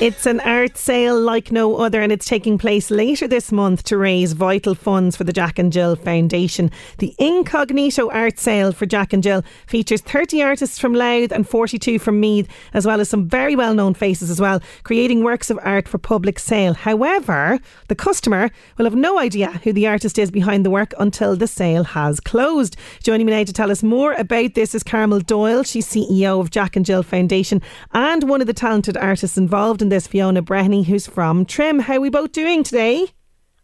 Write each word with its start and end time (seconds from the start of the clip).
It's 0.00 0.26
an 0.26 0.38
art 0.38 0.76
sale 0.76 1.20
like 1.20 1.50
no 1.50 1.78
other, 1.78 2.00
and 2.00 2.12
it's 2.12 2.24
taking 2.24 2.56
place 2.56 2.88
later 2.88 3.26
this 3.26 3.50
month 3.50 3.82
to 3.84 3.98
raise 3.98 4.32
vital 4.32 4.76
funds 4.76 5.16
for 5.16 5.24
the 5.24 5.32
Jack 5.32 5.58
and 5.58 5.72
Jill 5.72 5.96
Foundation. 5.96 6.70
The 6.98 7.16
Incognito 7.18 8.08
Art 8.08 8.38
Sale 8.38 8.70
for 8.70 8.86
Jack 8.86 9.12
and 9.12 9.24
Jill 9.24 9.42
features 9.66 10.00
30 10.02 10.40
artists 10.40 10.78
from 10.78 10.94
Louth 10.94 11.32
and 11.32 11.48
42 11.48 11.98
from 11.98 12.20
Meath, 12.20 12.46
as 12.74 12.86
well 12.86 13.00
as 13.00 13.08
some 13.08 13.28
very 13.28 13.56
well 13.56 13.74
known 13.74 13.92
faces 13.92 14.30
as 14.30 14.40
well, 14.40 14.62
creating 14.84 15.24
works 15.24 15.50
of 15.50 15.58
art 15.64 15.88
for 15.88 15.98
public 15.98 16.38
sale. 16.38 16.74
However, 16.74 17.58
the 17.88 17.96
customer 17.96 18.50
will 18.76 18.84
have 18.84 18.94
no 18.94 19.18
idea 19.18 19.50
who 19.64 19.72
the 19.72 19.88
artist 19.88 20.16
is 20.16 20.30
behind 20.30 20.64
the 20.64 20.70
work 20.70 20.94
until 21.00 21.34
the 21.34 21.48
sale 21.48 21.82
has 21.82 22.20
closed. 22.20 22.76
Joining 23.02 23.26
me 23.26 23.32
now 23.32 23.42
to 23.42 23.52
tell 23.52 23.72
us 23.72 23.82
more 23.82 24.12
about 24.12 24.54
this 24.54 24.76
is 24.76 24.84
Carmel 24.84 25.18
Doyle. 25.18 25.64
She's 25.64 25.88
CEO 25.88 26.38
of 26.38 26.50
Jack 26.52 26.76
and 26.76 26.86
Jill 26.86 27.02
Foundation 27.02 27.60
and 27.92 28.28
one 28.28 28.40
of 28.40 28.46
the 28.46 28.52
talented 28.52 28.96
artists 28.96 29.36
involved 29.36 29.82
in 29.82 29.87
this, 29.88 30.06
Fiona 30.06 30.42
Breheny, 30.42 30.84
who's 30.84 31.06
from 31.06 31.44
Trim. 31.44 31.80
How 31.80 31.94
are 31.94 32.00
we 32.00 32.10
both 32.10 32.32
doing 32.32 32.62
today? 32.62 33.08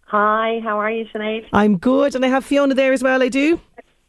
Hi, 0.06 0.61
how 0.62 0.78
are 0.78 0.91
you, 0.91 1.06
Sinead? 1.06 1.47
I'm 1.53 1.78
good, 1.78 2.14
and 2.14 2.25
I 2.25 2.28
have 2.28 2.44
Fiona 2.44 2.75
there 2.75 2.92
as 2.92 3.03
well. 3.03 3.22
I 3.22 3.28
do. 3.28 3.61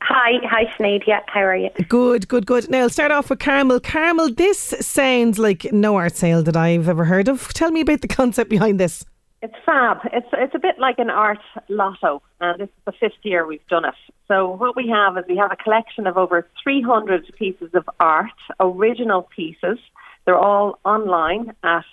Hi, 0.02 0.33
hi, 0.44 0.66
Sinead. 0.77 1.07
Yeah, 1.07 1.22
how 1.27 1.41
are 1.41 1.55
you? 1.55 1.69
Good, 1.89 2.27
good, 2.27 2.45
good. 2.45 2.69
Now 2.69 2.81
I'll 2.81 2.89
start 2.89 3.11
off 3.11 3.30
with 3.30 3.39
Carmel. 3.39 3.80
Carmel, 3.80 4.31
this 4.33 4.59
sounds 4.81 5.39
like 5.39 5.72
no 5.73 5.95
art 5.95 6.16
sale 6.16 6.44
that 6.44 6.55
I've 6.55 6.88
ever 6.88 7.05
heard 7.05 7.27
of. 7.27 7.52
Tell 7.53 7.72
me 7.72 7.81
about 7.81 8.02
the 8.02 8.07
concept 8.07 8.50
behind 8.50 8.79
this. 8.79 9.03
It's 9.41 9.55
fab. 9.66 9.97
It's 10.13 10.27
it's 10.33 10.55
a 10.55 10.59
bit 10.59 10.79
like 10.79 11.00
an 11.00 11.09
art 11.09 11.39
lotto, 11.69 12.22
and 12.39 12.59
this 12.59 12.69
is 12.69 12.83
the 12.85 12.91
fifth 13.00 13.23
year 13.23 13.45
we've 13.45 13.67
done 13.67 13.85
it. 13.85 13.94
So 14.27 14.50
what 14.50 14.75
we 14.75 14.88
have 14.89 15.17
is 15.17 15.23
we 15.29 15.38
have 15.38 15.52
a 15.52 15.55
collection 15.55 16.07
of 16.07 16.17
over 16.17 16.47
300 16.63 17.31
pieces 17.38 17.69
of 17.73 17.88
art, 18.00 18.31
original 18.59 19.23
pieces. 19.35 19.77
They're 20.25 20.38
all 20.38 20.79
online 20.83 21.53
at 21.63 21.85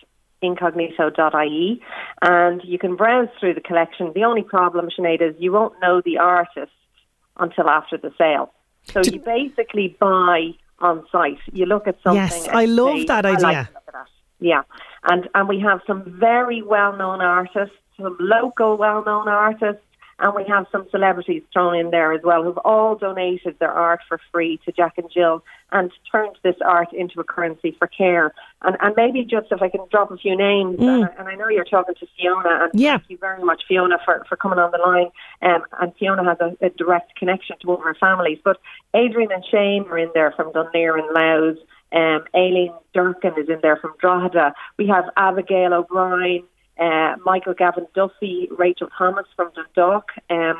incognito.ie, 0.42 1.80
and 2.22 2.60
you 2.64 2.78
can 2.78 2.96
browse 2.96 3.28
through 3.38 3.54
the 3.54 3.60
collection. 3.60 4.12
The 4.14 4.24
only 4.24 4.42
problem, 4.42 4.88
Sinead, 4.96 5.22
is 5.22 5.34
you 5.38 5.52
won't 5.52 5.74
know 5.80 6.02
the 6.04 6.18
artist 6.18 6.72
until 7.38 7.68
after 7.68 7.96
the 7.96 8.12
sale. 8.18 8.52
So 8.84 9.00
you 9.00 9.20
basically 9.20 9.96
buy 9.98 10.50
on 10.80 11.06
site. 11.10 11.38
You 11.52 11.66
look 11.66 11.86
at 11.86 11.96
something. 12.02 12.16
Yes, 12.16 12.48
I 12.48 12.64
love 12.64 12.98
say, 12.98 13.04
that 13.06 13.26
"I 13.26 13.32
like 13.32 13.44
idea." 13.44 13.70
at 13.76 13.92
that." 13.92 14.06
Yeah, 14.40 14.62
and 15.08 15.28
and 15.34 15.48
we 15.48 15.60
have 15.60 15.80
some 15.86 16.02
very 16.18 16.62
well 16.62 16.96
known 16.96 17.20
artists, 17.20 17.76
some 17.96 18.16
local 18.18 18.76
well 18.76 19.04
known 19.04 19.28
artists, 19.28 19.82
and 20.18 20.34
we 20.34 20.44
have 20.48 20.66
some 20.70 20.86
celebrities 20.90 21.42
thrown 21.52 21.74
in 21.74 21.90
there 21.90 22.12
as 22.12 22.20
well 22.22 22.42
who've 22.42 22.58
all 22.58 22.94
donated 22.96 23.58
their 23.58 23.72
art 23.72 24.00
for 24.08 24.20
free 24.30 24.60
to 24.64 24.72
Jack 24.72 24.98
and 24.98 25.10
Jill 25.12 25.42
and 25.72 25.90
turned 26.10 26.36
this 26.42 26.56
art 26.64 26.92
into 26.92 27.18
a 27.20 27.24
currency 27.24 27.74
for 27.78 27.86
care. 27.86 28.32
And 28.62 28.76
and 28.80 28.94
maybe 28.96 29.24
just 29.24 29.46
if 29.50 29.62
I 29.62 29.68
can 29.68 29.80
drop 29.90 30.10
a 30.10 30.16
few 30.16 30.36
names, 30.36 30.78
and, 30.78 31.04
I, 31.04 31.08
and 31.18 31.28
I 31.28 31.34
know 31.34 31.48
you're 31.48 31.64
talking 31.64 31.94
to 31.94 32.06
Fiona, 32.18 32.64
and 32.64 32.80
Yeah. 32.80 32.98
thank 32.98 33.10
you 33.10 33.18
very 33.18 33.42
much, 33.42 33.62
Fiona, 33.66 33.98
for, 34.04 34.24
for 34.28 34.36
coming 34.36 34.58
on 34.58 34.70
the 34.70 34.78
line. 34.78 35.10
Um, 35.42 35.62
and 35.80 35.92
Fiona 35.96 36.24
has 36.24 36.38
a, 36.40 36.66
a 36.66 36.70
direct 36.70 37.16
connection 37.16 37.56
to 37.60 37.66
one 37.68 37.78
of 37.78 37.84
her 37.84 37.94
families. 37.94 38.38
But 38.44 38.58
Adrian 38.94 39.32
and 39.32 39.44
Shane 39.50 39.84
are 39.90 39.98
in 39.98 40.10
there 40.14 40.32
from 40.32 40.52
Dunleer 40.52 40.96
and 40.96 41.12
Louth. 41.14 41.58
Um, 41.92 42.24
Aileen 42.34 42.72
Durkin 42.94 43.34
is 43.36 43.48
in 43.50 43.58
there 43.62 43.76
from 43.76 43.94
Drogheda. 44.00 44.54
We 44.78 44.86
have 44.88 45.04
Abigail 45.16 45.74
O'Brien, 45.74 46.42
uh, 46.78 47.16
Michael 47.24 47.54
Gavin 47.54 47.86
Duffy, 47.94 48.48
Rachel 48.56 48.88
Thomas 48.96 49.26
from 49.36 49.50
Dundalk. 49.54 50.10
Um, 50.30 50.56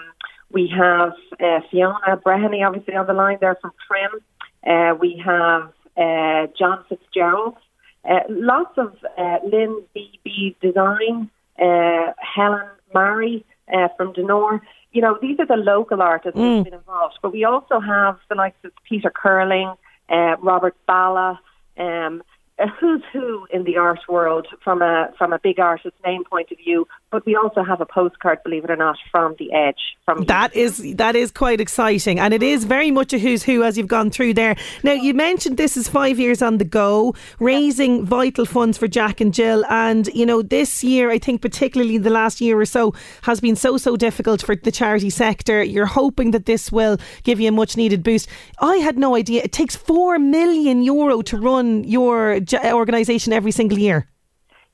we 0.50 0.72
have 0.76 1.12
uh, 1.40 1.60
Fiona 1.70 2.16
Breheny, 2.24 2.66
obviously, 2.66 2.94
on 2.94 3.06
the 3.06 3.14
line 3.14 3.38
there 3.40 3.56
from 3.60 3.72
Trim. 3.86 4.20
Uh, 4.64 4.94
we 5.00 5.20
have 5.24 5.72
uh, 5.96 6.46
John 6.58 6.84
Fitzgerald. 6.88 7.56
Uh, 8.04 8.20
lots 8.28 8.76
of 8.76 8.96
uh, 9.16 9.38
Lynn 9.44 9.82
BB 9.96 10.56
Design, 10.60 11.30
uh, 11.60 12.12
Helen 12.18 12.66
Murray 12.94 13.44
uh, 13.72 13.88
from 13.96 14.12
Denor. 14.12 14.60
You 14.92 15.00
know, 15.00 15.18
these 15.22 15.38
are 15.38 15.46
the 15.46 15.56
local 15.56 16.02
artists 16.02 16.38
who've 16.38 16.64
been 16.64 16.74
involved. 16.74 17.18
But 17.22 17.32
we 17.32 17.44
also 17.44 17.80
have 17.80 18.18
the 18.28 18.34
likes 18.34 18.62
of 18.64 18.72
Peter 18.88 19.10
Curling, 19.10 19.72
uh, 20.10 20.36
Robert 20.42 20.76
Ballagh, 20.86 21.38
um, 21.78 22.22
a 22.62 22.68
who's 22.68 23.02
who 23.12 23.46
in 23.50 23.64
the 23.64 23.76
art 23.76 24.00
world 24.08 24.46
from 24.62 24.82
a 24.82 25.12
from 25.18 25.32
a 25.32 25.38
big 25.38 25.58
artist 25.58 25.94
name 26.04 26.24
point 26.24 26.50
of 26.50 26.58
view. 26.58 26.86
But 27.12 27.26
we 27.26 27.36
also 27.36 27.62
have 27.62 27.82
a 27.82 27.86
postcard, 27.86 28.42
believe 28.42 28.64
it 28.64 28.70
or 28.70 28.76
not, 28.76 28.96
from 29.10 29.36
the 29.38 29.52
Edge. 29.52 29.76
From 30.06 30.24
That 30.24 30.56
is 30.56 30.94
that 30.96 31.14
is 31.14 31.30
quite 31.30 31.60
exciting, 31.60 32.18
and 32.18 32.32
it 32.32 32.42
is 32.42 32.64
very 32.64 32.90
much 32.90 33.12
a 33.12 33.18
who's 33.18 33.42
who 33.42 33.62
as 33.62 33.76
you've 33.76 33.86
gone 33.86 34.10
through 34.10 34.32
there. 34.32 34.56
Now 34.82 34.92
you 34.92 35.12
mentioned 35.12 35.58
this 35.58 35.76
is 35.76 35.88
five 35.88 36.18
years 36.18 36.40
on 36.40 36.56
the 36.56 36.64
go, 36.64 37.14
raising 37.38 38.06
vital 38.06 38.46
funds 38.46 38.78
for 38.78 38.88
Jack 38.88 39.20
and 39.20 39.34
Jill, 39.34 39.62
and 39.68 40.06
you 40.14 40.24
know 40.24 40.40
this 40.40 40.82
year 40.82 41.10
I 41.10 41.18
think 41.18 41.42
particularly 41.42 41.98
the 41.98 42.08
last 42.10 42.40
year 42.40 42.58
or 42.58 42.64
so 42.64 42.94
has 43.22 43.40
been 43.40 43.56
so 43.56 43.76
so 43.76 43.94
difficult 43.94 44.42
for 44.42 44.56
the 44.56 44.72
charity 44.72 45.10
sector. 45.10 45.62
You're 45.62 45.84
hoping 45.84 46.30
that 46.30 46.46
this 46.46 46.72
will 46.72 46.96
give 47.24 47.38
you 47.38 47.48
a 47.50 47.52
much 47.52 47.76
needed 47.76 48.02
boost. 48.02 48.26
I 48.60 48.76
had 48.76 48.98
no 48.98 49.14
idea 49.16 49.42
it 49.44 49.52
takes 49.52 49.76
four 49.76 50.18
million 50.18 50.82
euro 50.82 51.20
to 51.22 51.36
run 51.36 51.84
your 51.84 52.40
organisation 52.72 53.34
every 53.34 53.52
single 53.52 53.78
year. 53.78 54.08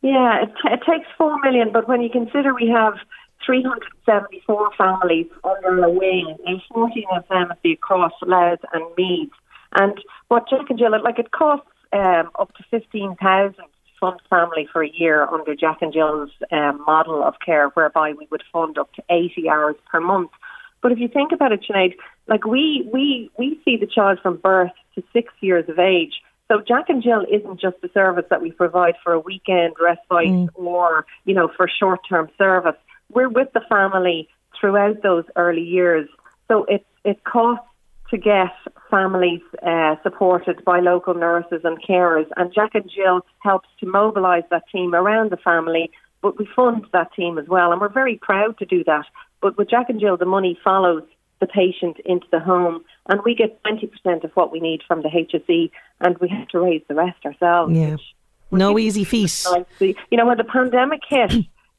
Yeah, 0.02 0.42
it, 0.42 0.50
t- 0.62 0.72
it 0.72 0.80
takes 0.88 1.08
four 1.16 1.38
million, 1.42 1.70
but 1.72 1.88
when 1.88 2.00
you 2.00 2.10
consider 2.10 2.54
we 2.54 2.68
have 2.68 2.94
374 3.44 4.70
families 4.76 5.26
under 5.44 5.84
a 5.84 5.90
wing, 5.90 6.36
and 6.46 6.60
14 6.72 7.04
of 7.16 7.26
them 7.28 7.52
across 7.64 8.12
Louth 8.22 8.60
and 8.72 8.84
Meath, 8.96 9.30
and 9.74 10.00
what 10.28 10.48
Jack 10.48 10.70
and 10.70 10.78
Jill, 10.78 10.90
like 11.02 11.18
it 11.18 11.30
costs 11.32 11.66
um, 11.92 12.30
up 12.38 12.54
to 12.54 12.64
15,000 12.70 13.54
to 13.54 13.62
fund 14.00 14.20
family 14.30 14.68
for 14.72 14.82
a 14.82 14.90
year 14.90 15.24
under 15.26 15.54
Jack 15.54 15.78
and 15.80 15.92
Jill's 15.92 16.30
um, 16.52 16.82
model 16.86 17.22
of 17.22 17.34
care, 17.44 17.68
whereby 17.70 18.12
we 18.12 18.28
would 18.30 18.42
fund 18.52 18.78
up 18.78 18.92
to 18.94 19.02
80 19.10 19.48
hours 19.48 19.76
per 19.90 20.00
month. 20.00 20.30
But 20.80 20.92
if 20.92 20.98
you 20.98 21.08
think 21.08 21.32
about 21.32 21.52
it, 21.52 21.64
Sinead, 21.68 21.94
like 22.28 22.44
we 22.44 22.88
we 22.92 23.30
we 23.36 23.60
see 23.64 23.76
the 23.76 23.86
child 23.86 24.20
from 24.22 24.36
birth 24.36 24.70
to 24.94 25.02
six 25.12 25.32
years 25.40 25.68
of 25.68 25.78
age. 25.78 26.22
So 26.48 26.62
Jack 26.66 26.88
and 26.88 27.02
Jill 27.02 27.26
isn't 27.30 27.60
just 27.60 27.76
a 27.82 27.90
service 27.92 28.24
that 28.30 28.40
we 28.40 28.52
provide 28.52 28.94
for 29.04 29.12
a 29.12 29.20
weekend 29.20 29.74
respite 29.80 30.48
or 30.54 31.04
you 31.24 31.34
know 31.34 31.50
for 31.56 31.68
short 31.68 32.00
term 32.08 32.28
service. 32.38 32.76
We're 33.12 33.28
with 33.28 33.52
the 33.52 33.60
family 33.68 34.28
throughout 34.58 35.02
those 35.02 35.24
early 35.36 35.62
years. 35.62 36.08
So 36.48 36.64
it 36.64 36.86
it 37.04 37.22
costs 37.24 37.64
to 38.10 38.16
get 38.16 38.52
families 38.90 39.42
uh, 39.62 39.96
supported 40.02 40.64
by 40.64 40.80
local 40.80 41.12
nurses 41.12 41.60
and 41.64 41.82
carers, 41.82 42.26
and 42.36 42.52
Jack 42.54 42.74
and 42.74 42.90
Jill 42.90 43.20
helps 43.40 43.68
to 43.80 43.86
mobilise 43.86 44.44
that 44.50 44.64
team 44.72 44.94
around 44.94 45.30
the 45.30 45.36
family. 45.36 45.90
But 46.22 46.38
we 46.38 46.48
fund 46.56 46.86
that 46.92 47.12
team 47.12 47.38
as 47.38 47.46
well, 47.46 47.70
and 47.70 47.80
we're 47.80 47.90
very 47.90 48.16
proud 48.16 48.58
to 48.58 48.64
do 48.64 48.82
that. 48.84 49.04
But 49.40 49.56
with 49.56 49.70
Jack 49.70 49.88
and 49.88 50.00
Jill, 50.00 50.16
the 50.16 50.24
money 50.24 50.58
follows 50.64 51.02
the 51.40 51.46
patient 51.46 51.98
into 52.04 52.26
the 52.32 52.40
home, 52.40 52.84
and 53.08 53.20
we 53.24 53.34
get 53.34 53.62
20% 53.64 54.24
of 54.24 54.30
what 54.34 54.52
we 54.52 54.60
need 54.60 54.82
from 54.86 55.02
the 55.02 55.08
HSE, 55.08 55.70
and 56.00 56.18
we 56.18 56.28
have 56.28 56.48
to 56.48 56.60
raise 56.60 56.82
the 56.88 56.94
rest 56.94 57.24
ourselves. 57.24 57.74
Yeah. 57.74 57.96
No 58.50 58.78
easy 58.78 59.04
feat. 59.04 59.44
You 59.80 60.16
know, 60.16 60.26
when 60.26 60.38
the 60.38 60.44
pandemic 60.44 61.00
hit, 61.08 61.32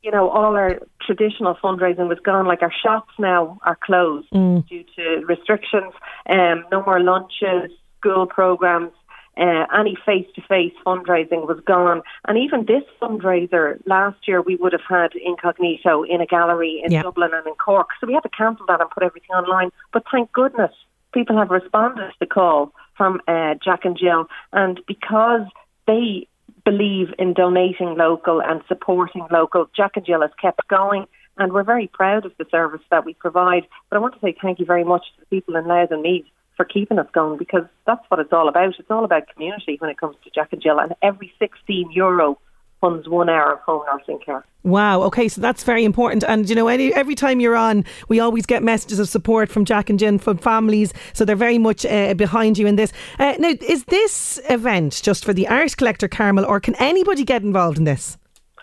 you 0.04 0.12
know, 0.12 0.30
all 0.30 0.56
our 0.56 0.80
traditional 1.02 1.56
fundraising 1.56 2.08
was 2.08 2.20
gone. 2.24 2.46
Like 2.46 2.62
our 2.62 2.74
shops 2.84 3.14
now 3.18 3.60
are 3.66 3.78
closed 3.84 4.30
due 4.32 4.86
to 4.96 5.26
restrictions. 5.28 5.94
Um, 6.30 6.66
no 6.72 6.84
more 6.86 7.00
lunches, 7.00 7.72
school 8.00 8.28
programs. 8.28 8.92
Uh, 9.38 9.66
any 9.80 9.96
face-to-face 10.06 10.74
fundraising 10.86 11.48
was 11.48 11.62
gone, 11.66 12.02
and 12.28 12.38
even 12.38 12.66
this 12.66 12.84
fundraiser 13.02 13.80
last 13.86 14.28
year 14.28 14.42
we 14.42 14.58
would 14.58 14.74
have 14.74 14.82
had 14.90 15.12
incognito 15.16 16.04
in 16.04 16.20
a 16.20 16.26
gallery 16.26 16.82
in 16.84 16.92
Yeah. 16.92 17.04
Dublin 17.04 17.30
and 17.34 17.48
in 17.48 17.54
Cork, 17.54 17.88
so 18.02 18.08
we 18.08 18.14
had 18.14 18.24
to 18.24 18.30
cancel 18.30 18.66
that 18.66 18.82
and 18.82 18.90
put 18.90 19.02
everything 19.02 19.30
online. 19.34 19.72
But 19.94 20.04
thank 20.12 20.34
goodness 20.34 20.74
people 21.14 21.38
have 21.38 21.50
responded 21.50 22.08
to 22.08 22.16
the 22.20 22.26
call 22.26 22.74
from 22.98 23.22
uh, 23.28 23.56
Jack 23.64 23.86
and 23.86 23.98
Jill, 23.98 24.28
and 24.52 24.80
because 24.88 25.48
they 25.88 26.28
believe 26.66 27.08
in 27.18 27.34
donating 27.34 27.96
local 27.98 28.42
and 28.42 28.62
supporting 28.68 29.26
local, 29.32 29.70
Jack 29.76 29.92
and 29.96 30.06
Jill 30.06 30.22
has 30.22 30.32
kept 30.42 30.68
going. 30.68 31.06
And 31.38 31.54
we're 31.54 31.64
very 31.64 31.88
proud 31.88 32.26
of 32.26 32.34
the 32.38 32.46
service 32.52 32.82
that 32.92 33.06
we 33.06 33.14
provide. 33.14 33.66
But 33.90 33.96
I 33.96 34.00
want 34.02 34.14
to 34.14 34.20
say 34.20 34.36
thank 34.42 34.60
you 34.60 34.66
very 34.66 34.84
much 34.84 35.06
to 35.16 35.22
the 35.22 35.26
people 35.28 35.56
in 35.56 35.68
Louth 35.68 35.92
and 35.92 36.02
Meath 36.02 36.26
for 36.58 36.66
keeping 36.66 37.00
us 37.00 37.08
going 37.14 37.38
because 37.38 37.64
that's 37.88 38.04
what 38.10 38.20
it's 38.20 38.34
all 38.34 38.50
about. 38.50 38.76
It's 38.78 38.92
all 38.92 39.06
about 39.06 39.34
community 39.34 39.78
when 39.80 39.90
it 39.90 39.98
comes 39.98 40.18
to 40.26 40.30
Jack 40.30 40.50
and 40.52 40.62
Jill. 40.62 40.80
And 40.80 40.94
every 41.02 41.32
16 41.40 41.92
euro 41.94 42.38
funds 42.82 43.08
one 43.08 43.30
hour 43.30 43.54
of 43.54 43.60
home 43.60 43.84
nursing 43.92 44.20
care. 44.26 44.46
Wow. 44.64 45.02
Okay, 45.04 45.28
so 45.28 45.42
that's 45.42 45.64
very 45.64 45.86
important. 45.86 46.24
And 46.28 46.50
you 46.50 46.56
know, 46.56 46.68
any, 46.68 46.94
every 46.94 47.16
time 47.16 47.40
you're 47.40 47.56
on, 47.56 47.86
we 48.08 48.20
always 48.20 48.46
get 48.46 48.64
messages 48.64 49.00
of 49.00 49.08
support 49.08 49.50
from 49.50 49.66
Jack 49.66 49.90
and 49.90 49.98
Jen 49.98 50.20
from 50.20 50.38
families. 50.38 50.94
So 51.14 51.26
they're 51.26 51.36
very 51.36 51.58
much 51.58 51.86
uh, 51.86 52.14
behind 52.14 52.58
you 52.58 52.68
in 52.68 52.76
this. 52.76 52.92
Uh, 53.20 53.36
now, 53.40 53.54
is 53.62 53.86
this 53.86 54.40
event 54.50 55.02
just 55.04 55.26
for 55.26 55.34
the 55.34 55.48
art 55.48 55.78
collector, 55.78 56.08
Carmel, 56.08 56.46
or 56.46 56.60
can 56.60 56.76
anybody 56.76 57.24
get 57.24 57.44
involved 57.44 57.78
in 57.78 57.84
this? 57.84 58.18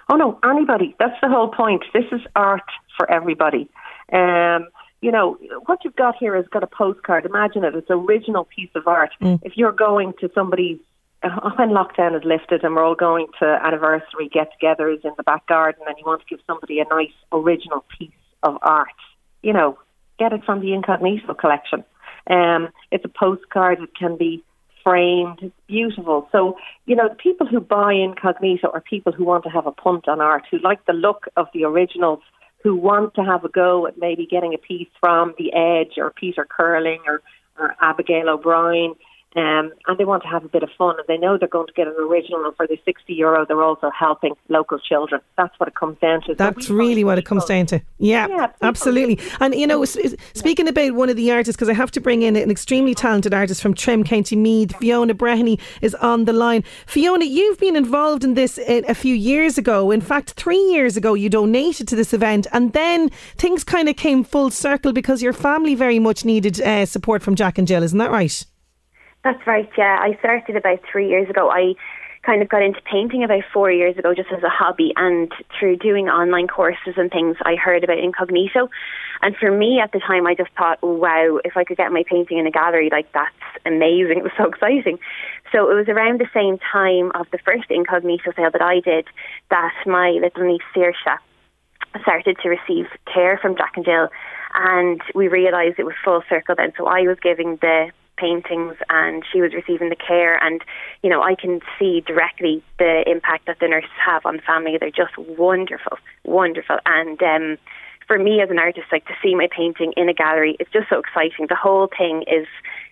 Oh 0.08 0.16
no, 0.16 0.38
anybody. 0.48 0.94
That's 0.98 1.18
the 1.20 1.28
whole 1.28 1.48
point. 1.48 1.82
This 1.92 2.04
is 2.12 2.20
art 2.36 2.62
for 2.96 3.10
everybody. 3.10 3.68
Um, 4.12 4.68
you 5.00 5.12
know, 5.12 5.36
what 5.66 5.80
you've 5.84 5.96
got 5.96 6.16
here 6.18 6.36
has 6.36 6.46
got 6.48 6.62
a 6.62 6.66
postcard. 6.66 7.26
Imagine 7.26 7.64
it. 7.64 7.74
It's 7.74 7.90
an 7.90 7.98
original 7.98 8.44
piece 8.44 8.70
of 8.74 8.86
art. 8.86 9.10
If 9.20 9.56
you're 9.56 9.72
going 9.72 10.14
to 10.20 10.30
somebody's, 10.34 10.78
when 11.56 11.70
lockdown 11.70 12.16
is 12.16 12.24
lifted 12.24 12.62
and 12.62 12.74
we're 12.74 12.84
all 12.84 12.94
going 12.94 13.26
to 13.40 13.58
anniversary 13.64 14.28
get-togethers 14.32 15.04
in 15.04 15.12
the 15.16 15.22
back 15.22 15.46
garden 15.46 15.82
and 15.86 15.96
you 15.98 16.04
want 16.04 16.20
to 16.20 16.26
give 16.28 16.44
somebody 16.46 16.80
a 16.80 16.84
nice 16.84 17.12
original 17.32 17.84
piece 17.98 18.10
of 18.42 18.58
art, 18.62 18.88
you 19.42 19.52
know, 19.52 19.78
get 20.18 20.32
it 20.32 20.44
from 20.44 20.60
the 20.60 20.72
Incognito 20.72 21.34
collection. 21.34 21.84
Um, 22.28 22.68
it's 22.90 23.04
a 23.04 23.08
postcard. 23.08 23.80
It 23.80 23.94
can 23.98 24.16
be 24.16 24.44
framed. 24.82 25.38
It's 25.42 25.54
beautiful. 25.66 26.28
So, 26.32 26.56
you 26.86 26.94
know, 26.94 27.08
people 27.18 27.46
who 27.46 27.60
buy 27.60 27.92
Incognito 27.92 28.70
are 28.72 28.80
people 28.80 29.12
who 29.12 29.24
want 29.24 29.44
to 29.44 29.50
have 29.50 29.66
a 29.66 29.72
punt 29.72 30.08
on 30.08 30.20
art, 30.20 30.44
who 30.50 30.58
like 30.58 30.84
the 30.86 30.92
look 30.92 31.26
of 31.36 31.48
the 31.52 31.64
originals, 31.64 32.20
who 32.62 32.76
want 32.76 33.14
to 33.14 33.22
have 33.22 33.44
a 33.44 33.48
go 33.48 33.86
at 33.86 33.98
maybe 33.98 34.26
getting 34.26 34.54
a 34.54 34.58
piece 34.58 34.88
from 35.00 35.34
The 35.38 35.52
Edge 35.52 35.98
or 35.98 36.10
Peter 36.10 36.46
Curling 36.48 37.00
or, 37.06 37.22
or 37.58 37.74
Abigail 37.80 38.28
O'Brien. 38.28 38.94
Um, 39.36 39.72
and 39.86 39.98
they 39.98 40.06
want 40.06 40.22
to 40.22 40.28
have 40.30 40.46
a 40.46 40.48
bit 40.48 40.62
of 40.62 40.70
fun, 40.78 40.96
and 40.96 41.06
they 41.08 41.18
know 41.18 41.36
they're 41.36 41.46
going 41.46 41.66
to 41.66 41.72
get 41.74 41.86
an 41.86 41.94
original. 41.98 42.46
And 42.46 42.56
for 42.56 42.66
the 42.66 42.78
sixty 42.86 43.12
euro, 43.12 43.44
they're 43.44 43.62
also 43.62 43.90
helping 43.90 44.34
local 44.48 44.78
children. 44.78 45.20
That's 45.36 45.52
what 45.60 45.68
it 45.68 45.74
comes 45.74 45.98
down 45.98 46.22
to. 46.22 46.34
That's 46.34 46.70
we 46.70 46.74
really 46.74 47.04
what 47.04 47.18
it 47.18 47.26
comes 47.26 47.44
down 47.44 47.66
to. 47.66 47.82
Yeah, 47.98 48.28
Yeah, 48.28 48.52
absolutely. 48.62 49.20
And 49.40 49.54
you 49.54 49.66
know, 49.66 49.84
speaking 49.84 50.68
about 50.68 50.94
one 50.94 51.10
of 51.10 51.16
the 51.16 51.30
artists, 51.30 51.54
because 51.54 51.68
I 51.68 51.74
have 51.74 51.90
to 51.92 52.00
bring 52.00 52.22
in 52.22 52.34
an 52.34 52.50
extremely 52.50 52.94
talented 52.94 53.34
artist 53.34 53.60
from 53.60 53.74
Trim, 53.74 54.04
County 54.04 54.36
Meath, 54.36 54.74
Fiona 54.76 55.14
Breheny 55.14 55.60
is 55.82 55.94
on 55.96 56.24
the 56.24 56.32
line. 56.32 56.64
Fiona, 56.86 57.26
you've 57.26 57.60
been 57.60 57.76
involved 57.76 58.24
in 58.24 58.34
this 58.34 58.56
uh, 58.56 58.82
a 58.88 58.94
few 58.94 59.14
years 59.14 59.58
ago. 59.58 59.90
In 59.90 60.00
fact, 60.00 60.30
three 60.30 60.64
years 60.72 60.96
ago, 60.96 61.12
you 61.12 61.28
donated 61.28 61.86
to 61.88 61.96
this 61.96 62.14
event, 62.14 62.46
and 62.54 62.72
then 62.72 63.10
things 63.36 63.64
kind 63.64 63.90
of 63.90 63.96
came 63.96 64.24
full 64.24 64.50
circle 64.50 64.94
because 64.94 65.20
your 65.20 65.34
family 65.34 65.74
very 65.74 65.98
much 65.98 66.24
needed 66.24 66.58
uh, 66.62 66.86
support 66.86 67.22
from 67.22 67.34
Jack 67.34 67.58
and 67.58 67.68
Jill. 67.68 67.82
Isn't 67.82 67.98
that 67.98 68.10
right? 68.10 68.46
That's 69.26 69.44
right, 69.44 69.68
yeah. 69.76 69.98
I 70.00 70.16
started 70.20 70.54
about 70.54 70.78
three 70.88 71.08
years 71.08 71.28
ago. 71.28 71.50
I 71.50 71.74
kind 72.22 72.42
of 72.42 72.48
got 72.48 72.62
into 72.62 72.80
painting 72.82 73.24
about 73.24 73.42
four 73.52 73.72
years 73.72 73.98
ago 73.98 74.14
just 74.14 74.30
as 74.30 74.40
a 74.44 74.48
hobby 74.48 74.92
and 74.94 75.32
through 75.58 75.78
doing 75.78 76.08
online 76.08 76.46
courses 76.46 76.94
and 76.96 77.10
things 77.10 77.36
I 77.42 77.56
heard 77.56 77.82
about 77.82 77.98
incognito 77.98 78.70
and 79.22 79.36
for 79.36 79.50
me 79.50 79.80
at 79.82 79.90
the 79.90 79.98
time 79.98 80.28
I 80.28 80.34
just 80.36 80.50
thought 80.56 80.78
wow 80.80 81.40
if 81.44 81.56
I 81.56 81.64
could 81.64 81.76
get 81.76 81.90
my 81.90 82.04
painting 82.08 82.38
in 82.38 82.46
a 82.46 82.52
gallery 82.52 82.88
like 82.90 83.12
that's 83.12 83.34
amazing 83.64 84.18
it 84.18 84.22
was 84.22 84.32
so 84.36 84.44
exciting 84.44 84.98
so 85.50 85.70
it 85.70 85.74
was 85.74 85.88
around 85.88 86.20
the 86.20 86.30
same 86.32 86.58
time 86.58 87.10
of 87.14 87.26
the 87.32 87.38
first 87.38 87.70
incognito 87.70 88.32
sale 88.34 88.50
that 88.52 88.62
I 88.62 88.78
did 88.78 89.06
that 89.50 89.74
my 89.86 90.10
little 90.10 90.46
niece 90.46 90.62
Saoirse 90.74 91.18
started 92.02 92.38
to 92.42 92.48
receive 92.48 92.86
care 93.12 93.38
from 93.42 93.56
Jack 93.56 93.72
and 93.76 93.84
Jill 93.84 94.08
and 94.54 95.00
we 95.14 95.26
realised 95.28 95.78
it 95.78 95.86
was 95.86 95.94
full 96.04 96.22
circle 96.28 96.54
then 96.56 96.72
so 96.76 96.86
I 96.86 97.02
was 97.02 97.18
giving 97.22 97.56
the 97.60 97.90
paintings 98.16 98.74
and 98.88 99.22
she 99.30 99.40
was 99.40 99.52
receiving 99.52 99.88
the 99.88 99.96
care 99.96 100.42
and 100.42 100.62
you 101.02 101.10
know 101.10 101.22
I 101.22 101.34
can 101.34 101.60
see 101.78 102.00
directly 102.00 102.62
the 102.78 103.04
impact 103.06 103.46
that 103.46 103.58
the 103.60 103.68
nurses 103.68 103.90
have 104.04 104.24
on 104.26 104.36
the 104.36 104.42
family 104.42 104.76
they're 104.78 104.90
just 104.90 105.16
wonderful 105.18 105.98
wonderful 106.24 106.78
and 106.86 107.22
um 107.22 107.58
for 108.06 108.18
me 108.18 108.40
as 108.40 108.50
an 108.50 108.58
artist 108.58 108.86
like 108.92 109.06
to 109.06 109.14
see 109.22 109.34
my 109.34 109.48
painting 109.54 109.92
in 109.96 110.08
a 110.08 110.14
gallery 110.14 110.56
it's 110.60 110.70
just 110.72 110.88
so 110.88 110.98
exciting 110.98 111.46
the 111.48 111.56
whole 111.56 111.88
thing 111.98 112.24
is 112.26 112.46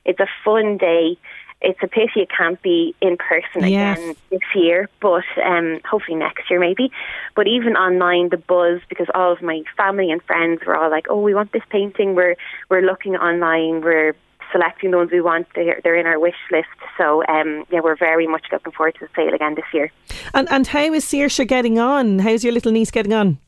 it's 0.04 0.20
a 0.20 0.28
fun 0.44 0.76
day 0.76 1.16
it's 1.64 1.82
a 1.82 1.88
pity 1.88 2.20
it 2.20 2.28
can't 2.36 2.60
be 2.62 2.94
in 3.00 3.16
person 3.16 3.64
Yes. 3.64 3.98
again 3.98 4.16
this 4.30 4.40
year, 4.54 4.88
but 5.00 5.24
um, 5.42 5.80
hopefully 5.88 6.16
next 6.16 6.50
year 6.50 6.60
maybe. 6.60 6.92
But 7.34 7.46
even 7.46 7.74
online, 7.74 8.28
the 8.28 8.36
buzz 8.36 8.80
because 8.88 9.06
all 9.14 9.32
of 9.32 9.40
my 9.40 9.62
family 9.76 10.10
and 10.10 10.22
friends 10.22 10.60
were 10.66 10.76
all 10.76 10.90
like, 10.90 11.06
"Oh, 11.08 11.20
we 11.20 11.34
want 11.34 11.52
this 11.52 11.62
painting." 11.70 12.14
We're 12.14 12.36
we're 12.68 12.82
looking 12.82 13.16
online. 13.16 13.80
We're 13.80 14.14
selecting 14.54 14.92
the 14.92 14.96
ones 14.96 15.10
we 15.10 15.20
want. 15.20 15.48
They're, 15.54 15.80
they're 15.82 15.96
in 15.96 16.06
our 16.06 16.20
wish 16.20 16.40
list. 16.50 16.68
So 16.96 17.24
um, 17.26 17.64
yeah, 17.70 17.80
we're 17.82 17.96
very 17.96 18.28
much 18.28 18.44
looking 18.52 18.72
forward 18.72 18.94
to 19.00 19.06
the 19.06 19.08
sale 19.16 19.34
again 19.34 19.56
this 19.56 19.64
year. 19.74 19.90
And 20.32 20.48
and 20.50 20.66
how 20.66 20.92
is 20.92 21.04
Saoirse 21.04 21.46
getting 21.46 21.78
on? 21.78 22.20
How's 22.20 22.44
your 22.44 22.52
little 22.52 22.72
niece 22.72 22.90
getting 22.90 23.12
on? 23.12 23.38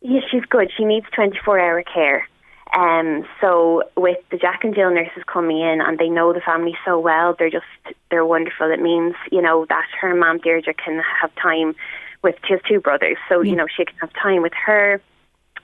Yeah, 0.00 0.20
she's 0.30 0.44
good. 0.46 0.70
She 0.74 0.84
needs 0.84 1.06
24 1.14 1.60
hour 1.60 1.82
care. 1.82 2.26
Um, 2.72 3.26
so 3.40 3.82
with 3.96 4.18
the 4.30 4.36
Jack 4.36 4.60
and 4.62 4.74
Jill 4.74 4.90
nurses 4.90 5.24
coming 5.26 5.60
in 5.60 5.80
and 5.80 5.98
they 5.98 6.08
know 6.08 6.32
the 6.32 6.40
family 6.40 6.76
so 6.84 6.98
well, 6.98 7.34
they're 7.38 7.50
just, 7.50 7.66
they're 8.10 8.24
wonderful. 8.24 8.70
It 8.70 8.80
means, 8.80 9.14
you 9.32 9.42
know, 9.42 9.66
that 9.68 9.86
her 10.00 10.14
mum 10.14 10.38
Deirdre 10.38 10.72
can 10.74 11.02
have 11.20 11.34
time 11.34 11.74
with, 12.22 12.36
she 12.46 12.54
has 12.54 12.62
two 12.68 12.80
brothers. 12.80 13.16
So, 13.28 13.40
you 13.40 13.56
know, 13.56 13.66
she 13.66 13.84
can 13.84 13.96
have 14.00 14.12
time 14.12 14.42
with 14.42 14.52
her, 14.66 15.00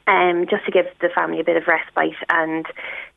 um, 0.06 0.46
just 0.48 0.64
to 0.66 0.72
give 0.72 0.86
the 1.00 1.08
family 1.08 1.40
a 1.40 1.44
bit 1.44 1.56
of 1.56 1.66
respite 1.66 2.16
and 2.28 2.66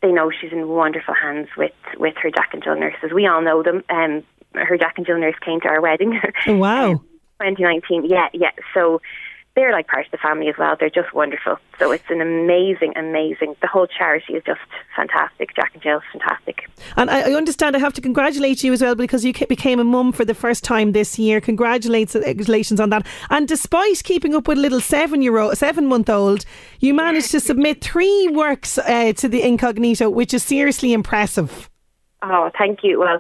they 0.02 0.12
know 0.12 0.32
she's 0.32 0.52
in 0.52 0.68
wonderful 0.68 1.14
hands 1.14 1.48
with, 1.56 1.74
with 1.98 2.16
her 2.22 2.32
Jack 2.32 2.50
and 2.54 2.64
Jill 2.64 2.76
nurses. 2.76 3.12
We 3.14 3.28
all 3.28 3.42
know 3.42 3.62
them. 3.64 3.84
Um, 3.90 4.24
her 4.54 4.78
Jack 4.78 4.96
and 4.98 5.06
Jill 5.06 5.20
nurse 5.20 5.36
came 5.46 5.62
to 5.62 5.68
our 5.68 5.82
wedding. 5.82 6.20
Wow. 6.48 7.02
2019. 7.42 8.06
Yeah, 8.06 8.28
yeah. 8.34 8.52
So 8.74 9.02
they're 9.56 9.72
like 9.72 9.88
part 9.88 10.06
of 10.06 10.12
the 10.12 10.18
family 10.18 10.48
as 10.48 10.56
well. 10.58 10.76
They're 10.80 10.90
just 10.90 11.14
wonderful. 11.14 11.58
So 11.78 11.92
it's 11.92 12.10
an 12.10 12.22
amazing, 12.22 12.94
amazing. 12.96 13.56
The 13.62 13.68
whole 13.68 13.88
charity 13.88 14.34
is 14.34 14.44
just 14.46 14.62
fantastic. 14.96 15.56
Jack 15.56 15.72
and 15.74 15.84
Jill's 15.84 16.04
fantastic. 16.12 16.70
And 16.96 17.10
I, 17.10 17.32
I 17.32 17.34
understand 17.34 17.76
I 17.76 17.80
have 17.80 17.94
to 17.94 18.02
congratulate 18.02 18.64
you 18.64 18.74
as 18.74 18.82
well 18.82 18.96
because 18.96 19.26
you 19.26 19.34
became 19.34 19.80
a 19.80 19.84
mum 19.84 20.12
for 20.12 20.26
the 20.26 20.36
first 20.36 20.64
time 20.64 20.92
this 20.92 21.20
year. 21.20 21.42
Congratulations 21.42 21.70
congratulations 22.50 22.80
on 22.80 22.90
that. 22.90 23.06
And 23.30 23.48
despite 23.48 24.04
keeping 24.04 24.36
up 24.36 24.48
with 24.48 24.58
a 24.58 24.62
little 24.62 24.82
seven 24.82 25.22
year 25.22 25.38
old, 25.38 25.58
seven 25.58 25.88
month 25.88 26.10
old, 26.10 26.46
you 26.80 26.94
managed 26.94 27.32
to 27.32 27.40
submit 27.40 27.82
three 27.82 28.28
works 28.30 28.78
uh, 28.78 29.14
to 29.14 29.28
the 29.28 29.44
incognito, 29.44 30.10
which 30.10 30.34
is 30.34 30.44
seriously 30.44 30.94
impressive. 30.94 31.70
Oh, 32.22 32.50
thank 32.58 32.80
you. 32.84 33.00
Well, 33.00 33.20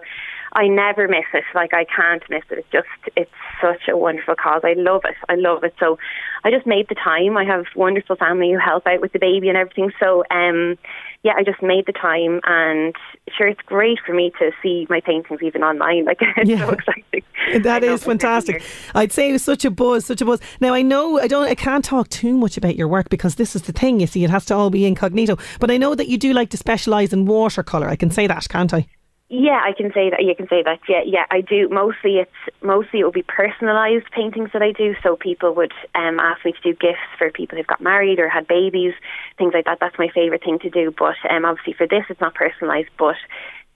I 0.53 0.67
never 0.67 1.07
miss 1.07 1.25
it. 1.33 1.43
Like 1.53 1.73
I 1.73 1.85
can't 1.85 2.23
miss 2.29 2.43
it. 2.49 2.59
It's 2.59 2.71
just 2.71 2.87
it's 3.15 3.31
such 3.61 3.87
a 3.87 3.95
wonderful 3.97 4.35
cause. 4.35 4.61
I 4.63 4.73
love 4.73 5.01
it. 5.05 5.15
I 5.27 5.35
love 5.35 5.63
it. 5.63 5.73
So 5.79 5.97
I 6.43 6.51
just 6.51 6.65
made 6.65 6.87
the 6.89 6.95
time. 6.95 7.37
I 7.37 7.45
have 7.45 7.65
wonderful 7.75 8.15
family 8.15 8.51
who 8.51 8.57
help 8.59 8.87
out 8.87 9.01
with 9.01 9.13
the 9.13 9.19
baby 9.19 9.49
and 9.49 9.57
everything. 9.57 9.91
So 9.99 10.23
um 10.31 10.77
yeah, 11.21 11.33
I 11.37 11.43
just 11.43 11.61
made 11.61 11.85
the 11.85 11.91
time 11.91 12.39
and 12.45 12.95
sure 13.37 13.47
it's 13.47 13.61
great 13.61 13.99
for 14.05 14.13
me 14.13 14.31
to 14.39 14.51
see 14.63 14.87
my 14.89 15.01
paintings 15.01 15.41
even 15.43 15.63
online. 15.63 16.05
Like 16.09 16.17
it's 16.37 16.49
Yeah. 16.49 16.65
so 16.65 16.71
exciting. 16.71 17.23
That 17.63 17.83
is 17.83 17.83
love 17.83 17.83
it 17.83 17.85
every 17.85 17.97
fantastic. 17.97 18.63
I'd 18.95 19.11
say 19.11 19.29
it 19.29 19.33
was 19.33 19.43
such 19.43 19.65
a 19.65 19.71
buzz, 19.71 20.05
such 20.05 20.21
a 20.21 20.25
buzz. 20.25 20.39
Now 20.59 20.73
I 20.73 20.81
know 20.81 21.19
I 21.19 21.27
don't, 21.27 21.47
I 21.47 21.55
can't 21.55 21.85
talk 21.85 22.09
too 22.09 22.37
much 22.37 22.57
about 22.57 22.75
your 22.75 22.87
work 22.87 23.09
because 23.09 23.35
this 23.35 23.55
is 23.55 23.63
the 23.63 23.71
thing. 23.71 23.99
You 23.99 24.07
see, 24.07 24.23
it 24.23 24.29
has 24.29 24.45
to 24.45 24.55
all 24.55 24.69
be 24.69 24.85
incognito. 24.85 25.37
But 25.59 25.71
I 25.71 25.77
know 25.77 25.93
that 25.95 26.07
you 26.07 26.17
do 26.17 26.33
like 26.33 26.49
to 26.51 26.57
specialise 26.57 27.13
in 27.13 27.25
watercolor. 27.25 27.87
I 27.87 27.95
can 27.95 28.09
say 28.11 28.27
that, 28.27 28.47
can't 28.49 28.73
I? 28.73 28.87
Yeah, 29.31 29.61
I 29.63 29.73
can 29.73 29.93
say 29.93 30.09
that. 30.09 30.23
You 30.23 30.33
can 30.33 30.47
say 30.47 30.63
that. 30.63 30.79
Yeah, 30.89 31.01
yeah, 31.05 31.25
I 31.29 31.41
do. 31.41 31.69
Mostly, 31.69 32.17
it's 32.17 32.31
mostly 32.63 33.01
it 33.01 33.03
will 33.03 33.11
be 33.11 33.21
personalised 33.21 34.09
paintings 34.09 34.49
that 34.53 34.63
I 34.63 34.71
do. 34.71 34.95
So 35.03 35.17
people 35.17 35.53
would 35.53 35.71
um, 35.93 36.19
ask 36.19 36.43
me 36.43 36.51
to 36.51 36.61
do 36.61 36.73
gifts 36.73 37.05
for 37.19 37.29
people 37.29 37.55
who've 37.55 37.67
got 37.67 37.79
married 37.79 38.19
or 38.19 38.27
had 38.27 38.47
babies, 38.47 38.93
things 39.37 39.53
like 39.53 39.65
that. 39.65 39.77
That's 39.79 39.99
my 39.99 40.07
favourite 40.15 40.43
thing 40.43 40.57
to 40.59 40.69
do. 40.71 40.91
But 40.97 41.15
um, 41.29 41.45
obviously, 41.45 41.73
for 41.73 41.85
this, 41.85 42.05
it's 42.09 42.19
not 42.19 42.33
personalised. 42.33 42.89
But 42.97 43.17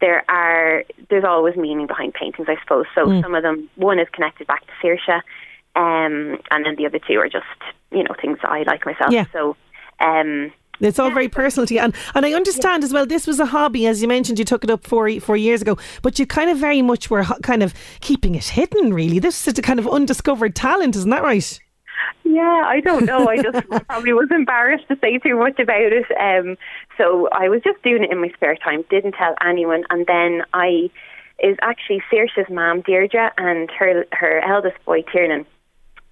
there 0.01 0.25
are 0.27 0.85
there's 1.11 1.23
always 1.23 1.55
meaning 1.55 1.85
behind 1.85 2.15
paintings, 2.15 2.47
I 2.49 2.59
suppose. 2.59 2.85
So 2.95 3.21
some 3.21 3.35
of 3.35 3.43
them, 3.43 3.69
one 3.75 3.99
is 3.99 4.07
connected 4.11 4.47
back 4.47 4.65
to 4.65 4.73
Saoirse, 4.81 5.21
um, 5.75 6.41
and 6.49 6.65
then 6.65 6.77
the 6.77 6.87
other 6.87 6.99
two 6.99 7.19
are 7.19 7.29
just 7.29 7.45
you 7.91 8.03
know 8.03 8.15
things 8.19 8.39
that 8.41 8.49
I 8.49 8.63
like 8.63 8.87
myself. 8.87 9.11
Yeah. 9.11 9.25
So. 9.31 9.55
Um, 9.99 10.51
It's 10.79 10.99
all 10.99 11.11
very 11.11 11.29
personal 11.29 11.67
to 11.67 11.73
you, 11.73 11.79
and 11.79 11.93
and 12.15 12.25
I 12.25 12.33
understand 12.33 12.83
as 12.83 12.91
well. 12.91 13.05
This 13.05 13.27
was 13.27 13.39
a 13.39 13.45
hobby, 13.45 13.85
as 13.87 14.01
you 14.01 14.07
mentioned. 14.07 14.39
You 14.39 14.45
took 14.45 14.63
it 14.63 14.69
up 14.69 14.85
four 14.85 15.19
four 15.19 15.37
years 15.37 15.61
ago, 15.61 15.77
but 16.01 16.19
you 16.19 16.25
kind 16.25 16.49
of 16.49 16.57
very 16.57 16.81
much 16.81 17.09
were 17.09 17.23
kind 17.43 17.61
of 17.63 17.73
keeping 18.01 18.35
it 18.35 18.45
hidden. 18.45 18.93
Really, 18.93 19.19
this 19.19 19.47
is 19.47 19.57
a 19.57 19.61
kind 19.61 19.79
of 19.79 19.87
undiscovered 19.87 20.55
talent, 20.55 20.95
isn't 20.95 21.09
that 21.09 21.23
right? 21.23 21.59
Yeah, 22.23 22.63
I 22.65 22.79
don't 22.79 23.05
know. 23.05 23.27
I 23.27 23.37
just 23.37 23.67
probably 23.87 24.13
was 24.13 24.29
embarrassed 24.31 24.87
to 24.87 24.97
say 24.99 25.19
too 25.19 25.37
much 25.37 25.59
about 25.59 25.91
it. 25.93 26.05
Um, 26.19 26.57
so 26.97 27.29
I 27.31 27.49
was 27.49 27.61
just 27.63 27.81
doing 27.83 28.03
it 28.03 28.11
in 28.11 28.19
my 28.19 28.29
spare 28.29 28.55
time. 28.55 28.83
Didn't 28.89 29.13
tell 29.13 29.35
anyone, 29.45 29.83
and 29.89 30.05
then 30.07 30.41
I 30.53 30.89
is 31.39 31.57
actually 31.61 32.01
Saoirse's 32.09 32.49
mom, 32.49 32.81
Deirdre, 32.81 33.31
and 33.37 33.69
her 33.77 34.05
her 34.11 34.39
eldest 34.39 34.83
boy, 34.85 35.03
Tiernan 35.11 35.45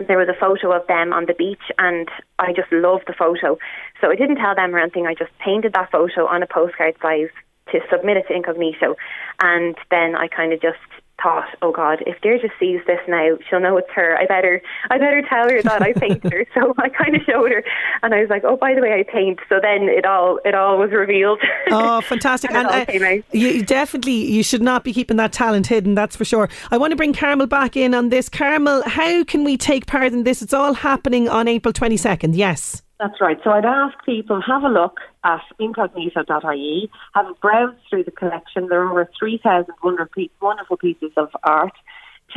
there 0.07 0.17
was 0.17 0.29
a 0.29 0.39
photo 0.39 0.71
of 0.75 0.85
them 0.87 1.13
on 1.13 1.25
the 1.25 1.33
beach 1.33 1.71
and 1.77 2.09
I 2.39 2.53
just 2.53 2.71
loved 2.71 3.05
the 3.07 3.13
photo. 3.13 3.57
So 3.99 4.11
I 4.11 4.15
didn't 4.15 4.37
tell 4.37 4.55
them 4.55 4.73
or 4.75 4.79
anything. 4.79 5.07
I 5.07 5.13
just 5.13 5.31
painted 5.39 5.73
that 5.73 5.91
photo 5.91 6.27
on 6.27 6.43
a 6.43 6.47
postcard 6.47 6.95
size 7.01 7.29
to 7.71 7.79
submit 7.89 8.17
it 8.17 8.27
to 8.27 8.35
Incognito. 8.35 8.95
And 9.41 9.75
then 9.89 10.15
I 10.15 10.27
kind 10.27 10.53
of 10.53 10.61
just 10.61 10.79
thought, 11.21 11.49
oh 11.61 11.71
God, 11.71 12.03
if 12.05 12.19
Deirdre 12.21 12.49
sees 12.59 12.79
this 12.87 12.99
now, 13.07 13.37
she'll 13.49 13.59
know 13.59 13.77
it's 13.77 13.89
her. 13.93 14.17
I 14.17 14.25
better, 14.25 14.61
I 14.89 14.97
better 14.97 15.21
tell 15.27 15.49
her 15.49 15.61
that 15.61 15.81
I 15.81 15.93
painted 15.93 16.31
her. 16.31 16.41
So 16.53 16.73
I 16.77 16.89
kind 16.89 17.15
of 17.15 17.21
showed 17.23 17.49
her, 17.49 17.63
and 18.03 18.13
I 18.13 18.19
was 18.21 18.29
like, 18.29 18.43
oh, 18.43 18.57
by 18.57 18.73
the 18.73 18.81
way, 18.81 18.93
I 18.99 19.09
paint. 19.09 19.39
So 19.47 19.59
then 19.61 19.83
it 19.83 20.05
all, 20.05 20.39
it 20.43 20.53
all 20.53 20.77
was 20.77 20.91
revealed. 20.91 21.39
Oh, 21.69 22.01
fantastic! 22.09 22.51
and, 22.51 22.67
and 22.67 23.03
uh, 23.03 23.23
you 23.31 23.63
definitely, 23.63 24.31
you 24.31 24.43
should 24.43 24.61
not 24.61 24.83
be 24.83 24.91
keeping 24.91 25.17
that 25.17 25.31
talent 25.31 25.67
hidden. 25.67 25.95
That's 25.95 26.15
for 26.15 26.25
sure. 26.25 26.49
I 26.71 26.77
want 26.77 26.91
to 26.91 26.97
bring 26.97 27.13
Carmel 27.13 27.47
back 27.47 27.77
in 27.77 27.93
on 27.93 28.09
this. 28.09 28.27
Carmel, 28.27 28.83
how 28.85 29.23
can 29.23 29.43
we 29.43 29.55
take 29.55 29.85
part 29.85 30.11
in 30.13 30.23
this? 30.23 30.41
It's 30.41 30.53
all 30.53 30.73
happening 30.73 31.29
on 31.29 31.47
April 31.47 31.71
twenty 31.73 31.97
second. 31.97 32.35
Yes. 32.35 32.81
That's 33.01 33.19
right. 33.19 33.39
So 33.43 33.49
I'd 33.49 33.65
ask 33.65 33.97
people 34.05 34.43
have 34.45 34.63
a 34.63 34.69
look 34.69 34.99
at 35.23 35.41
incognito.ie, 35.57 36.91
have 37.15 37.25
a 37.25 37.33
browse 37.33 37.73
through 37.89 38.03
the 38.03 38.11
collection. 38.11 38.67
There 38.67 38.83
are 38.83 38.91
over 38.91 39.09
3,000 39.17 39.73
wonderful 40.39 40.77
pieces 40.77 41.11
of 41.17 41.29
art. 41.43 41.73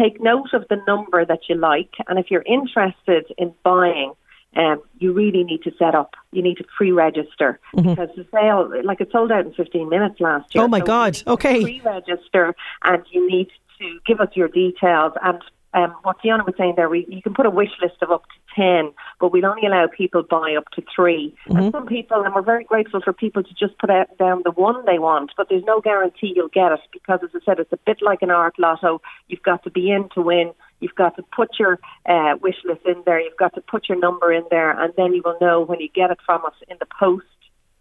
Take 0.00 0.22
note 0.22 0.54
of 0.54 0.64
the 0.70 0.78
number 0.86 1.22
that 1.26 1.40
you 1.50 1.56
like, 1.56 1.90
and 2.08 2.18
if 2.18 2.30
you're 2.30 2.44
interested 2.46 3.26
in 3.36 3.52
buying, 3.62 4.14
um, 4.56 4.80
you 4.98 5.12
really 5.12 5.44
need 5.44 5.62
to 5.64 5.72
set 5.78 5.94
up. 5.94 6.14
You 6.32 6.42
need 6.42 6.56
to 6.56 6.64
pre-register 6.64 7.60
mm-hmm. 7.76 7.90
because 7.90 8.08
the 8.16 8.26
sale, 8.32 8.72
like 8.84 9.02
it 9.02 9.10
sold 9.12 9.32
out 9.32 9.44
in 9.44 9.52
15 9.52 9.86
minutes 9.90 10.18
last 10.18 10.54
year. 10.54 10.64
Oh 10.64 10.68
my 10.68 10.78
so 10.78 10.86
God! 10.86 11.22
Okay. 11.26 11.62
Pre-register, 11.62 12.56
and 12.84 13.02
you 13.10 13.28
need 13.28 13.48
to 13.80 13.98
give 14.06 14.20
us 14.20 14.30
your 14.34 14.48
details 14.48 15.12
and 15.22 15.42
um, 15.74 15.94
what 16.02 16.20
Fiona 16.22 16.44
was 16.44 16.54
saying 16.56 16.74
there, 16.76 16.88
we, 16.88 17.04
you 17.08 17.20
can 17.20 17.34
put 17.34 17.46
a 17.46 17.50
wish 17.50 17.70
list 17.82 17.96
of 18.00 18.10
up 18.10 18.22
to 18.22 18.54
10, 18.54 18.92
but 19.20 19.32
we'll 19.32 19.46
only 19.46 19.66
allow 19.66 19.86
people 19.86 20.22
buy 20.22 20.54
up 20.56 20.68
to 20.70 20.82
3 20.94 21.34
mm-hmm. 21.48 21.56
And 21.56 21.72
some 21.72 21.86
people, 21.86 22.22
and 22.22 22.34
we're 22.34 22.42
very 22.42 22.64
grateful 22.64 23.00
for 23.00 23.12
people 23.12 23.42
to 23.42 23.54
just 23.54 23.78
put 23.78 23.90
out, 23.90 24.16
down 24.18 24.42
the 24.44 24.50
one 24.50 24.84
they 24.86 24.98
want, 24.98 25.32
but 25.36 25.48
there's 25.48 25.64
no 25.64 25.80
guarantee 25.80 26.32
you'll 26.34 26.48
get 26.48 26.72
it 26.72 26.80
because, 26.92 27.20
as 27.22 27.30
I 27.34 27.44
said, 27.44 27.58
it's 27.58 27.72
a 27.72 27.78
bit 27.84 27.98
like 28.02 28.22
an 28.22 28.30
art 28.30 28.58
lotto. 28.58 29.00
You've 29.28 29.42
got 29.42 29.62
to 29.64 29.70
be 29.70 29.90
in 29.90 30.08
to 30.14 30.22
win. 30.22 30.52
You've 30.80 30.94
got 30.94 31.16
to 31.16 31.22
put 31.34 31.50
your 31.58 31.78
uh, 32.06 32.34
wish 32.42 32.56
list 32.64 32.82
in 32.84 33.02
there. 33.06 33.20
You've 33.20 33.36
got 33.36 33.54
to 33.54 33.60
put 33.60 33.88
your 33.88 33.98
number 33.98 34.32
in 34.32 34.44
there, 34.50 34.70
and 34.78 34.92
then 34.96 35.14
you 35.14 35.22
will 35.24 35.38
know 35.40 35.62
when 35.62 35.80
you 35.80 35.88
get 35.88 36.10
it 36.10 36.18
from 36.26 36.44
us 36.44 36.54
in 36.68 36.76
the 36.80 36.86
post 36.98 37.26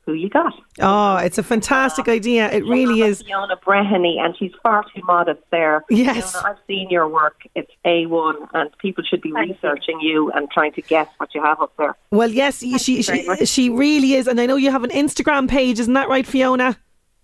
who 0.06 0.14
you 0.14 0.30
got. 0.30 0.54
Oh, 0.80 1.18
it's 1.18 1.38
a 1.38 1.44
fantastic 1.44 2.08
uh, 2.08 2.12
idea. 2.12 2.52
It 2.52 2.66
really 2.66 3.02
is. 3.02 3.22
Fiona 3.22 3.56
Breheny, 3.58 4.20
and 4.20 4.36
she's 4.38 4.52
far 4.62 4.84
too 4.94 5.02
modest 5.06 5.42
there. 5.52 5.84
Yes. 5.90 6.34
Fiona, 6.34 6.50
I've 6.50 6.58
seen 6.68 6.90
your 6.90 7.08
work. 7.08 7.42
It's 7.56 7.72
A1, 7.86 8.50
and 8.54 8.70
people 8.80 9.04
should 9.04 9.22
be 9.22 9.32
Thank 9.32 9.52
researching 9.52 10.00
you. 10.02 10.26
you. 10.26 10.32
and 10.32 10.50
trying 10.52 10.74
to 10.74 10.82
guess 10.82 11.08
what 11.18 11.34
you 11.34 11.42
have 11.42 11.62
up 11.62 11.74
there. 11.78 11.96
Well, 12.12 12.30
yes, 12.30 12.60
Thank 12.60 12.82
she, 12.82 13.02
she, 13.02 13.46
she 13.46 13.70
really 13.70 14.14
is. 14.14 14.28
And 14.28 14.40
I 14.40 14.46
know 14.46 14.56
you 14.56 14.72
have 14.72 14.84
an 14.84 14.90
Instagram 14.92 15.50
page, 15.50 15.80
isn't 15.80 15.94
that 15.94 16.10
right, 16.10 16.26
Fiona? 16.26 16.78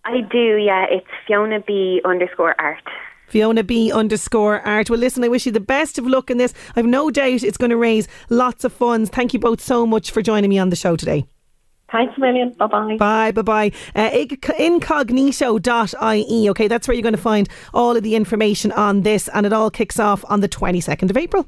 I 0.06 0.22
do, 0.22 0.58
yeah. 0.58 0.86
It's 0.90 1.08
Fiona 1.28 1.60
B 1.60 2.02
underscore 2.06 2.56
art. 2.60 2.84
Fiona 3.28 3.64
B 3.64 3.92
underscore 3.92 4.62
art. 4.62 4.90
Well, 4.90 5.00
listen, 5.00 5.24
I 5.24 5.28
wish 5.28 5.46
you 5.46 5.52
the 5.52 5.60
best 5.60 6.00
of 6.00 6.08
luck 6.08 6.32
in 6.32 6.38
this. 6.38 6.54
I've 6.76 6.86
no 6.86 7.12
doubt 7.12 7.44
it's 7.44 7.58
going 7.58 7.70
to 7.70 7.78
raise 7.78 8.08
lots 8.30 8.64
of 8.64 8.74
funds. 8.74 9.10
Thank 9.10 9.34
you 9.34 9.40
both 9.40 9.62
so 9.62 9.86
much 9.86 10.12
for 10.12 10.22
joining 10.22 10.50
me 10.50 10.58
on 10.58 10.70
the 10.70 10.76
show 10.76 10.96
today. 10.96 11.28
Thanks 11.92 12.16
a 12.18 12.20
million. 12.20 12.54
Bye 12.54 12.68
bye. 12.68 12.98
Bye 12.98 13.32
bye 13.32 13.42
bye. 13.42 13.72
Uh, 13.96 14.10
incognito.ie. 14.60 16.50
Okay, 16.50 16.68
that's 16.68 16.88
where 16.88 16.96
you're 16.96 17.04
going 17.04 17.14
to 17.16 17.22
find 17.22 17.50
all 17.74 17.98
of 17.98 18.04
the 18.04 18.16
information 18.16 18.72
on 18.74 19.02
this, 19.02 19.28
and 19.30 19.46
it 19.46 19.54
all 19.54 19.72
kicks 19.72 20.00
off 20.00 20.24
on 20.30 20.42
the 20.42 20.50
22nd 20.50 21.10
of 21.10 21.18
April. 21.18 21.48